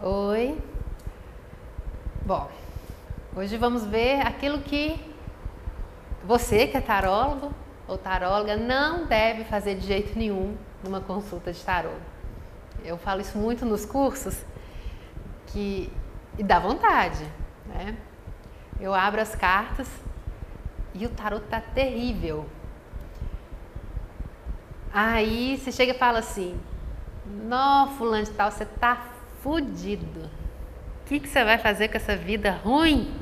[0.00, 0.56] Oi.
[2.24, 2.48] Bom,
[3.34, 4.96] hoje vamos ver aquilo que
[6.22, 7.52] você que é tarólogo
[7.88, 11.90] ou taróloga não deve fazer de jeito nenhum numa consulta de tarô.
[12.84, 14.40] Eu falo isso muito nos cursos
[15.48, 15.92] que
[16.38, 17.24] e dá vontade,
[17.66, 17.96] né?
[18.78, 19.90] Eu abro as cartas
[20.94, 22.46] e o tarot tá terrível.
[24.92, 26.56] Aí você chega e fala assim:
[27.26, 30.30] "Nó, fulano de tal, você tá fudido.
[31.02, 33.14] O que, que você vai fazer com essa vida ruim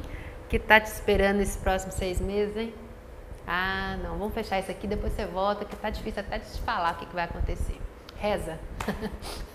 [0.49, 2.75] que tá te esperando esses próximos seis meses, hein?
[3.47, 6.61] Ah, não, vamos fechar isso aqui, depois você volta, que tá difícil até de te
[6.63, 7.81] falar o que, que vai acontecer.
[8.17, 8.59] Reza.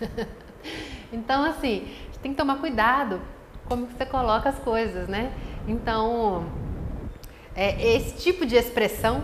[1.12, 3.22] então, assim, a gente tem que tomar cuidado
[3.66, 5.34] como você coloca as coisas, né?
[5.68, 6.46] Então,
[7.56, 9.24] é, esse tipo de expressão,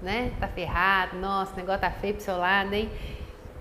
[0.00, 0.32] né?
[0.40, 2.90] Tá ferrado, nossa, o negócio tá feio pro seu lado, hein?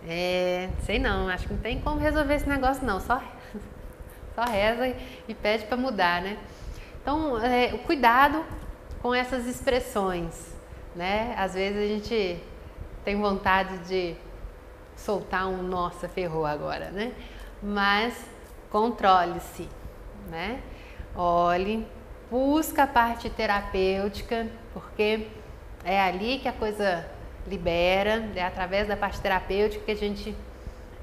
[0.08, 3.22] É, sei não, acho que não tem como resolver esse negócio não, só,
[4.36, 4.96] só reza
[5.28, 6.38] e pede para mudar, né?
[7.02, 8.44] Então, é, o cuidado
[9.02, 10.54] com essas expressões,
[10.96, 11.36] né?
[11.38, 12.42] Às vezes a gente
[13.04, 14.16] tem vontade de
[14.96, 17.14] soltar um nossa, ferrou agora, né?
[17.62, 18.30] Mas
[18.72, 19.70] controle-se,
[20.30, 20.62] né?
[21.16, 21.88] Olhe,
[22.30, 25.28] busca a parte terapêutica, porque
[25.84, 27.06] é ali que a coisa
[27.48, 30.36] libera, é através da parte terapêutica que a gente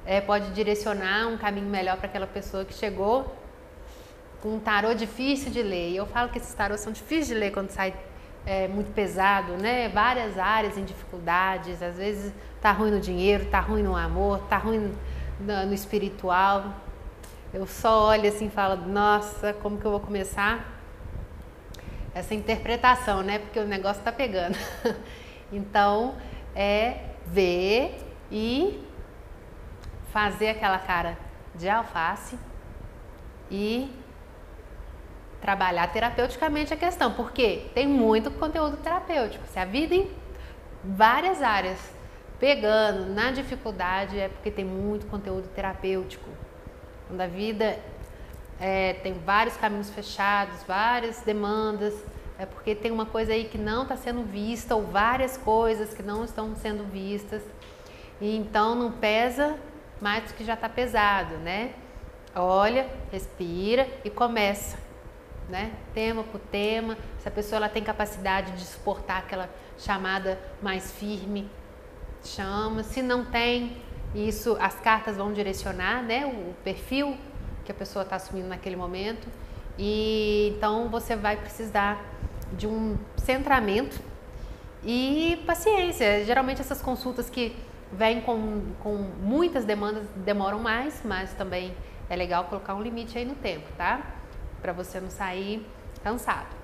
[0.05, 3.33] é, pode direcionar um caminho melhor para aquela pessoa que chegou
[4.41, 5.91] com um tarô difícil de ler.
[5.91, 7.93] E eu falo que esses tarôs são difíceis de ler quando sai
[8.45, 9.87] é, muito pesado, né?
[9.87, 14.57] Várias áreas em dificuldades, às vezes tá ruim no dinheiro, tá ruim no amor, tá
[14.57, 14.93] ruim
[15.39, 16.65] no, no espiritual.
[17.53, 20.73] Eu só olho assim e falo, nossa, como que eu vou começar
[22.13, 23.39] essa interpretação, né?
[23.39, 24.57] Porque o negócio tá pegando.
[25.55, 26.15] então,
[26.55, 27.99] é ver
[28.31, 28.83] e
[30.11, 31.17] fazer aquela cara
[31.55, 32.37] de alface
[33.49, 33.91] e
[35.41, 39.45] trabalhar terapeuticamente a questão, porque tem muito conteúdo terapêutico.
[39.47, 40.09] Se a vida em
[40.83, 41.79] várias áreas
[42.39, 46.29] pegando na dificuldade é porque tem muito conteúdo terapêutico.
[47.07, 47.77] Quando a vida
[48.59, 51.93] é, tem vários caminhos fechados, várias demandas,
[52.37, 56.01] é porque tem uma coisa aí que não está sendo vista ou várias coisas que
[56.01, 57.41] não estão sendo vistas
[58.19, 59.55] e então não pesa
[60.01, 61.73] mais do que já está pesado, né?
[62.35, 64.77] Olha, respira e começa,
[65.47, 65.71] né?
[65.93, 66.97] Tema por tema.
[67.19, 71.49] Se a pessoa ela tem capacidade de suportar aquela chamada mais firme,
[72.23, 72.83] chama.
[72.83, 73.77] Se não tem,
[74.15, 76.25] isso as cartas vão direcionar, né?
[76.25, 77.15] O perfil
[77.63, 79.27] que a pessoa está assumindo naquele momento.
[79.77, 82.03] E então você vai precisar
[82.57, 83.99] de um centramento
[84.83, 86.23] e paciência.
[86.25, 87.55] Geralmente essas consultas que
[87.91, 91.75] vêm com, com muitas demandas demoram mais, mas também
[92.09, 94.01] é legal colocar um limite aí no tempo, tá?
[94.61, 95.65] Para você não sair
[96.03, 96.55] cansado.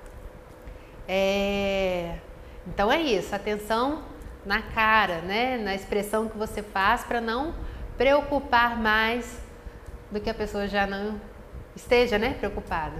[1.08, 2.18] É...
[2.66, 4.02] Então é isso, atenção
[4.44, 5.56] na cara, né?
[5.58, 7.54] Na expressão que você faz para não
[7.96, 9.40] preocupar mais
[10.10, 11.20] do que a pessoa já não
[11.76, 12.96] esteja, né, preocupada.